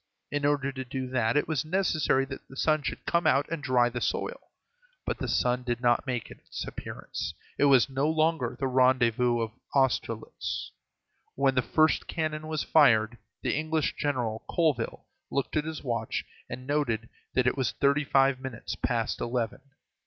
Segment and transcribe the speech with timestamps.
[0.31, 3.61] In order to do that it was necessary that the sun should come out and
[3.61, 4.49] dry the soil.
[5.05, 7.35] But the sun did not make its appearance.
[7.59, 10.71] It was no longer the rendezvous of Austerlitz.
[11.35, 16.65] When the first cannon was fired, the English general, Colville, looked at his watch, and
[16.65, 19.61] noted that it was thirty five minutes past eleven.